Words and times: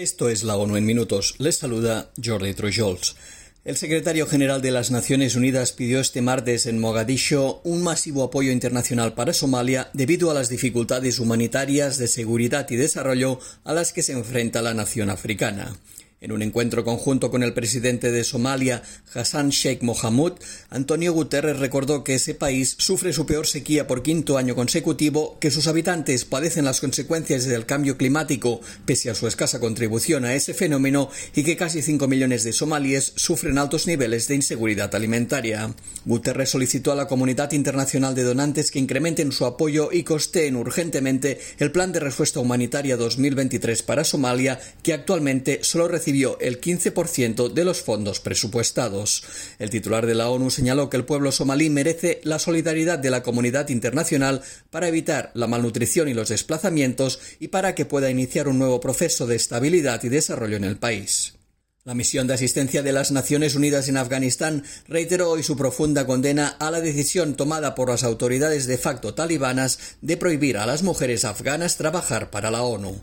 Esto 0.00 0.30
es 0.30 0.44
la 0.44 0.56
ONU 0.56 0.78
en 0.78 0.86
minutos. 0.86 1.34
Les 1.36 1.58
saluda 1.58 2.10
Jordi 2.24 2.54
Trujols. 2.54 3.16
El 3.66 3.76
secretario 3.76 4.26
general 4.26 4.62
de 4.62 4.70
las 4.70 4.90
Naciones 4.90 5.36
Unidas 5.36 5.72
pidió 5.72 6.00
este 6.00 6.22
martes 6.22 6.64
en 6.64 6.78
Mogadiscio 6.78 7.60
un 7.64 7.82
masivo 7.82 8.22
apoyo 8.22 8.50
internacional 8.50 9.12
para 9.12 9.34
Somalia 9.34 9.90
debido 9.92 10.30
a 10.30 10.34
las 10.34 10.48
dificultades 10.48 11.18
humanitarias 11.18 11.98
de 11.98 12.08
seguridad 12.08 12.66
y 12.70 12.76
desarrollo 12.76 13.40
a 13.62 13.74
las 13.74 13.92
que 13.92 14.02
se 14.02 14.12
enfrenta 14.12 14.62
la 14.62 14.72
nación 14.72 15.10
africana. 15.10 15.76
En 16.22 16.32
un 16.32 16.42
encuentro 16.42 16.84
conjunto 16.84 17.30
con 17.30 17.42
el 17.42 17.54
presidente 17.54 18.12
de 18.12 18.24
Somalia, 18.24 18.82
Hassan 19.14 19.48
Sheikh 19.48 19.82
Mohamud, 19.82 20.32
Antonio 20.68 21.14
Guterres 21.14 21.58
recordó 21.58 22.04
que 22.04 22.16
ese 22.16 22.34
país 22.34 22.74
sufre 22.76 23.14
su 23.14 23.24
peor 23.24 23.46
sequía 23.46 23.86
por 23.86 24.02
quinto 24.02 24.36
año 24.36 24.54
consecutivo, 24.54 25.38
que 25.40 25.50
sus 25.50 25.66
habitantes 25.66 26.26
padecen 26.26 26.66
las 26.66 26.80
consecuencias 26.80 27.46
del 27.46 27.64
cambio 27.64 27.96
climático 27.96 28.60
pese 28.84 29.08
a 29.08 29.14
su 29.14 29.28
escasa 29.28 29.60
contribución 29.60 30.26
a 30.26 30.34
ese 30.34 30.52
fenómeno 30.52 31.08
y 31.34 31.42
que 31.42 31.56
casi 31.56 31.80
5 31.80 32.06
millones 32.06 32.44
de 32.44 32.52
somalíes 32.52 33.14
sufren 33.16 33.56
altos 33.56 33.86
niveles 33.86 34.28
de 34.28 34.34
inseguridad 34.34 34.94
alimentaria. 34.94 35.74
Guterres 36.04 36.50
solicitó 36.50 36.92
a 36.92 36.96
la 36.96 37.08
comunidad 37.08 37.52
internacional 37.52 38.14
de 38.14 38.24
donantes 38.24 38.70
que 38.70 38.78
incrementen 38.78 39.32
su 39.32 39.46
apoyo 39.46 39.88
y 39.90 40.04
costeen 40.04 40.56
urgentemente 40.56 41.40
el 41.58 41.72
plan 41.72 41.92
de 41.92 42.00
respuesta 42.00 42.40
humanitaria 42.40 42.98
2023 42.98 43.82
para 43.84 44.04
Somalia, 44.04 44.60
que 44.82 44.92
actualmente 44.92 45.60
solo 45.62 45.88
recibe 45.88 46.09
el 46.40 46.60
15% 46.60 47.52
de 47.52 47.64
los 47.64 47.82
fondos 47.82 48.20
presupuestados. 48.20 49.22
El 49.58 49.70
titular 49.70 50.06
de 50.06 50.14
la 50.14 50.28
ONU 50.28 50.50
señaló 50.50 50.90
que 50.90 50.96
el 50.96 51.04
pueblo 51.04 51.30
somalí 51.30 51.70
merece 51.70 52.20
la 52.24 52.38
solidaridad 52.38 52.98
de 52.98 53.10
la 53.10 53.22
comunidad 53.22 53.68
internacional 53.68 54.42
para 54.70 54.88
evitar 54.88 55.30
la 55.34 55.46
malnutrición 55.46 56.08
y 56.08 56.14
los 56.14 56.28
desplazamientos 56.28 57.20
y 57.38 57.48
para 57.48 57.74
que 57.74 57.84
pueda 57.84 58.10
iniciar 58.10 58.48
un 58.48 58.58
nuevo 58.58 58.80
proceso 58.80 59.26
de 59.26 59.36
estabilidad 59.36 60.02
y 60.02 60.08
desarrollo 60.08 60.56
en 60.56 60.64
el 60.64 60.78
país. 60.78 61.34
La 61.82 61.94
misión 61.94 62.26
de 62.26 62.34
asistencia 62.34 62.82
de 62.82 62.92
las 62.92 63.10
Naciones 63.10 63.54
Unidas 63.54 63.88
en 63.88 63.96
Afganistán 63.96 64.64
reiteró 64.86 65.30
hoy 65.30 65.42
su 65.42 65.56
profunda 65.56 66.06
condena 66.06 66.48
a 66.48 66.70
la 66.70 66.80
decisión 66.82 67.36
tomada 67.36 67.74
por 67.74 67.88
las 67.88 68.04
autoridades 68.04 68.66
de 68.66 68.76
facto 68.76 69.14
talibanas 69.14 69.78
de 70.02 70.18
prohibir 70.18 70.58
a 70.58 70.66
las 70.66 70.82
mujeres 70.82 71.24
afganas 71.24 71.78
trabajar 71.78 72.30
para 72.30 72.50
la 72.50 72.62
ONU. 72.62 73.00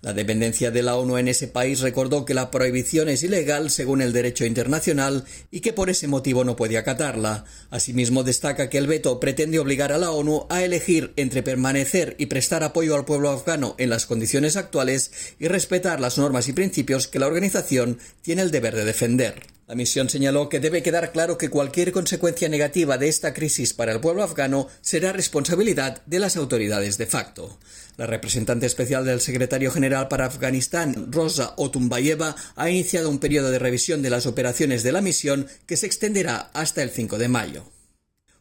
La 0.00 0.12
dependencia 0.12 0.70
de 0.70 0.82
la 0.82 0.96
ONU 0.96 1.18
en 1.18 1.26
ese 1.26 1.48
país 1.48 1.80
recordó 1.80 2.24
que 2.24 2.34
la 2.34 2.52
prohibición 2.52 3.08
es 3.08 3.24
ilegal 3.24 3.68
según 3.70 4.00
el 4.00 4.12
derecho 4.12 4.44
internacional 4.44 5.24
y 5.50 5.60
que 5.60 5.72
por 5.72 5.90
ese 5.90 6.06
motivo 6.06 6.44
no 6.44 6.54
puede 6.54 6.78
acatarla. 6.78 7.44
Asimismo, 7.70 8.22
destaca 8.22 8.70
que 8.70 8.78
el 8.78 8.86
veto 8.86 9.18
pretende 9.18 9.58
obligar 9.58 9.92
a 9.92 9.98
la 9.98 10.12
ONU 10.12 10.46
a 10.50 10.62
elegir 10.62 11.12
entre 11.16 11.42
permanecer 11.42 12.14
y 12.18 12.26
prestar 12.26 12.62
apoyo 12.62 12.94
al 12.94 13.04
pueblo 13.04 13.30
afgano 13.30 13.74
en 13.78 13.90
las 13.90 14.06
condiciones 14.06 14.56
actuales 14.56 15.34
y 15.40 15.48
respetar 15.48 16.00
las 16.00 16.16
normas 16.16 16.48
y 16.48 16.52
principios 16.52 17.08
que 17.08 17.18
la 17.18 17.26
organización 17.26 17.98
tiene 18.22 18.42
el 18.42 18.52
deber 18.52 18.76
de 18.76 18.84
defender. 18.84 19.57
La 19.68 19.74
misión 19.74 20.08
señaló 20.08 20.48
que 20.48 20.60
debe 20.60 20.82
quedar 20.82 21.12
claro 21.12 21.36
que 21.36 21.50
cualquier 21.50 21.92
consecuencia 21.92 22.48
negativa 22.48 22.96
de 22.96 23.08
esta 23.08 23.34
crisis 23.34 23.74
para 23.74 23.92
el 23.92 24.00
pueblo 24.00 24.22
afgano 24.22 24.66
será 24.80 25.12
responsabilidad 25.12 26.00
de 26.06 26.18
las 26.18 26.38
autoridades 26.38 26.96
de 26.96 27.04
facto. 27.04 27.58
La 27.98 28.06
representante 28.06 28.64
especial 28.64 29.04
del 29.04 29.20
secretario 29.20 29.70
general 29.70 30.08
para 30.08 30.24
Afganistán, 30.24 31.12
Rosa 31.12 31.52
Otumbayeva, 31.58 32.34
ha 32.56 32.70
iniciado 32.70 33.10
un 33.10 33.18
periodo 33.18 33.50
de 33.50 33.58
revisión 33.58 34.00
de 34.00 34.08
las 34.08 34.24
operaciones 34.24 34.82
de 34.82 34.92
la 34.92 35.02
misión 35.02 35.46
que 35.66 35.76
se 35.76 35.84
extenderá 35.84 36.48
hasta 36.54 36.82
el 36.82 36.88
5 36.88 37.18
de 37.18 37.28
mayo. 37.28 37.77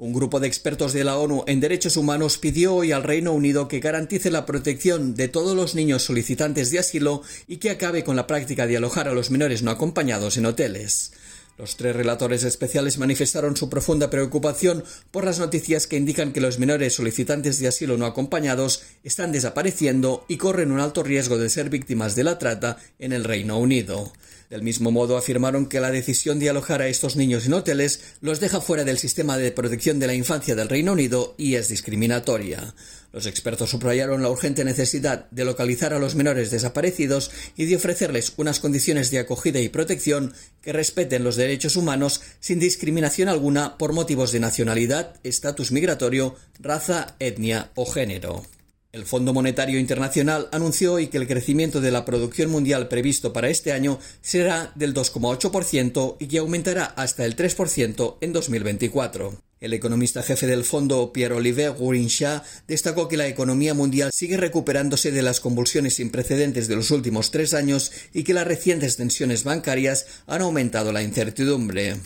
Un 0.00 0.12
grupo 0.12 0.38
de 0.38 0.46
expertos 0.46 0.92
de 0.92 1.02
la 1.02 1.18
ONU 1.18 1.42
en 1.48 1.58
derechos 1.58 1.96
humanos 1.96 2.38
pidió 2.38 2.76
hoy 2.76 2.92
al 2.92 3.02
Reino 3.02 3.32
Unido 3.32 3.66
que 3.66 3.80
garantice 3.80 4.30
la 4.30 4.46
protección 4.46 5.16
de 5.16 5.26
todos 5.26 5.56
los 5.56 5.74
niños 5.74 6.04
solicitantes 6.04 6.70
de 6.70 6.78
asilo 6.78 7.22
y 7.48 7.56
que 7.56 7.70
acabe 7.70 8.04
con 8.04 8.14
la 8.14 8.28
práctica 8.28 8.68
de 8.68 8.76
alojar 8.76 9.08
a 9.08 9.12
los 9.12 9.32
menores 9.32 9.64
no 9.64 9.72
acompañados 9.72 10.36
en 10.36 10.46
hoteles. 10.46 11.10
Los 11.58 11.76
tres 11.76 11.96
relatores 11.96 12.44
especiales 12.44 12.98
manifestaron 12.98 13.56
su 13.56 13.68
profunda 13.68 14.10
preocupación 14.10 14.84
por 15.10 15.24
las 15.24 15.40
noticias 15.40 15.88
que 15.88 15.96
indican 15.96 16.32
que 16.32 16.40
los 16.40 16.60
menores 16.60 16.94
solicitantes 16.94 17.58
de 17.58 17.66
asilo 17.66 17.96
no 17.96 18.06
acompañados 18.06 18.84
están 19.02 19.32
desapareciendo 19.32 20.24
y 20.28 20.36
corren 20.36 20.70
un 20.70 20.78
alto 20.78 21.02
riesgo 21.02 21.36
de 21.36 21.50
ser 21.50 21.68
víctimas 21.68 22.14
de 22.14 22.22
la 22.22 22.38
trata 22.38 22.76
en 23.00 23.12
el 23.12 23.24
Reino 23.24 23.58
Unido. 23.58 24.12
Del 24.50 24.62
mismo 24.62 24.92
modo, 24.92 25.18
afirmaron 25.18 25.66
que 25.66 25.80
la 25.80 25.90
decisión 25.90 26.38
de 26.38 26.48
alojar 26.48 26.80
a 26.80 26.86
estos 26.86 27.16
niños 27.16 27.44
en 27.44 27.54
hoteles 27.54 28.14
los 28.20 28.38
deja 28.38 28.60
fuera 28.60 28.84
del 28.84 28.98
sistema 28.98 29.36
de 29.36 29.50
protección 29.50 29.98
de 29.98 30.06
la 30.06 30.14
infancia 30.14 30.54
del 30.54 30.68
Reino 30.68 30.92
Unido 30.92 31.34
y 31.36 31.56
es 31.56 31.68
discriminatoria. 31.68 32.72
Los 33.10 33.26
expertos 33.26 33.70
subrayaron 33.70 34.22
la 34.22 34.28
urgente 34.28 34.64
necesidad 34.64 35.30
de 35.30 35.44
localizar 35.46 35.94
a 35.94 35.98
los 35.98 36.14
menores 36.14 36.50
desaparecidos 36.50 37.30
y 37.56 37.64
de 37.64 37.76
ofrecerles 37.76 38.34
unas 38.36 38.60
condiciones 38.60 39.10
de 39.10 39.18
acogida 39.18 39.60
y 39.60 39.70
protección 39.70 40.34
que 40.60 40.74
respeten 40.74 41.24
los 41.24 41.36
derechos 41.36 41.76
humanos 41.76 42.20
sin 42.38 42.58
discriminación 42.58 43.28
alguna 43.28 43.78
por 43.78 43.94
motivos 43.94 44.30
de 44.30 44.40
nacionalidad, 44.40 45.14
estatus 45.24 45.72
migratorio, 45.72 46.36
raza, 46.60 47.16
etnia 47.18 47.70
o 47.74 47.86
género. 47.86 48.44
El 48.92 49.04
Fondo 49.04 49.32
Monetario 49.32 49.78
Internacional 49.78 50.48
anunció 50.50 50.94
hoy 50.94 51.08
que 51.08 51.18
el 51.18 51.28
crecimiento 51.28 51.80
de 51.80 51.90
la 51.90 52.04
producción 52.04 52.50
mundial 52.50 52.88
previsto 52.88 53.32
para 53.32 53.48
este 53.48 53.72
año 53.72 53.98
será 54.20 54.72
del 54.74 54.94
2,8% 54.94 56.16
y 56.18 56.26
que 56.26 56.38
aumentará 56.38 56.84
hasta 56.84 57.24
el 57.24 57.36
3% 57.36 58.16
en 58.20 58.32
2024. 58.32 59.47
El 59.60 59.72
economista 59.72 60.22
jefe 60.22 60.46
del 60.46 60.64
fondo, 60.64 61.12
Pierre-Olivier 61.12 61.72
Gourinchat, 61.72 62.44
destacó 62.68 63.08
que 63.08 63.16
la 63.16 63.26
economía 63.26 63.74
mundial 63.74 64.10
sigue 64.12 64.36
recuperándose 64.36 65.10
de 65.10 65.22
las 65.22 65.40
convulsiones 65.40 65.94
sin 65.94 66.10
precedentes 66.10 66.68
de 66.68 66.76
los 66.76 66.92
últimos 66.92 67.32
tres 67.32 67.54
años 67.54 67.90
y 68.14 68.22
que 68.22 68.34
las 68.34 68.46
recientes 68.46 68.96
tensiones 68.96 69.42
bancarias 69.42 70.06
han 70.28 70.42
aumentado 70.42 70.92
la 70.92 71.02
incertidumbre. 71.02 71.96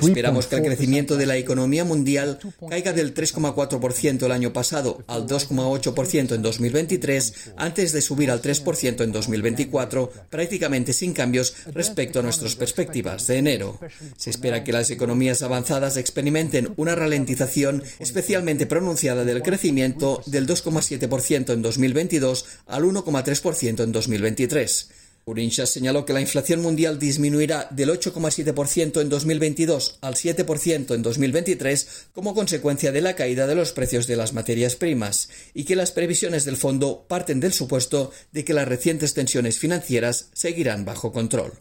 Esperamos 0.00 0.46
que 0.46 0.54
el 0.54 0.62
crecimiento 0.62 1.16
de 1.16 1.26
la 1.26 1.36
economía 1.36 1.84
mundial 1.84 2.38
caiga 2.68 2.92
del 2.92 3.12
3,4% 3.12 4.22
el 4.22 4.30
año 4.30 4.52
pasado 4.52 5.02
al 5.08 5.26
2,8% 5.26 6.32
en 6.32 6.42
2023 6.42 7.54
antes 7.56 7.92
de 7.92 8.02
subir 8.02 8.30
al 8.30 8.40
3% 8.40 9.02
en 9.02 9.10
2024, 9.10 10.12
prácticamente 10.30 10.92
sin 10.92 11.12
cambios 11.12 11.56
respecto 11.72 12.20
a 12.20 12.22
nuestras 12.22 12.54
perspectivas 12.54 13.26
de 13.26 13.38
enero. 13.38 13.80
Se 14.16 14.30
espera 14.30 14.62
que 14.62 14.72
las 14.72 14.90
economías 14.90 15.42
avanzadas 15.42 15.96
experimenten 15.96 16.72
una 16.76 16.94
ralentización 16.94 17.82
especialmente 17.98 18.66
pronunciada 18.66 19.24
del 19.24 19.42
crecimiento 19.42 20.22
del 20.26 20.46
2,7% 20.46 21.52
en 21.52 21.62
2022 21.62 22.44
al 22.66 22.84
1,3% 22.84 23.82
en 23.82 23.90
2023. 23.90 24.88
Urincha 25.26 25.66
señaló 25.66 26.04
que 26.04 26.12
la 26.12 26.20
inflación 26.20 26.60
mundial 26.60 26.98
disminuirá 26.98 27.68
del 27.70 27.88
8,7% 27.88 29.00
en 29.00 29.08
2022 29.08 29.98
al 30.02 30.14
7% 30.14 30.94
en 30.94 31.02
2023 31.02 31.88
como 32.12 32.34
consecuencia 32.34 32.92
de 32.92 33.00
la 33.00 33.16
caída 33.16 33.46
de 33.46 33.54
los 33.54 33.72
precios 33.72 34.06
de 34.06 34.16
las 34.16 34.34
materias 34.34 34.76
primas 34.76 35.30
y 35.54 35.64
que 35.64 35.76
las 35.76 35.92
previsiones 35.92 36.44
del 36.44 36.58
fondo 36.58 37.06
parten 37.08 37.40
del 37.40 37.54
supuesto 37.54 38.12
de 38.32 38.44
que 38.44 38.52
las 38.52 38.68
recientes 38.68 39.14
tensiones 39.14 39.58
financieras 39.58 40.28
seguirán 40.34 40.84
bajo 40.84 41.12
control. 41.12 41.54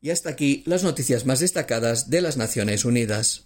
Y 0.00 0.10
hasta 0.10 0.30
aquí 0.30 0.62
las 0.64 0.82
noticias 0.82 1.26
más 1.26 1.40
destacadas 1.40 2.08
de 2.08 2.22
las 2.22 2.38
Naciones 2.38 2.86
Unidas. 2.86 3.44